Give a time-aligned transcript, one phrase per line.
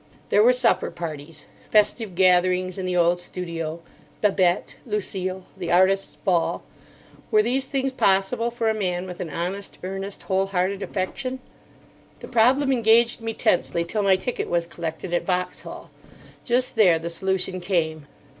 [0.29, 1.45] There were supper parties....
[1.69, 3.81] Festive gatherings in the old studio....
[4.19, 4.75] Babette....
[4.83, 5.43] Lucille....
[5.55, 6.63] The artists' ball....
[7.29, 11.37] Were these things possible for a man with an honest, earnest, whole hearted affection?
[12.19, 15.91] The problem engaged me tensely till my ticket was collected at Vauxhall.
[16.43, 18.07] Just there the solution came.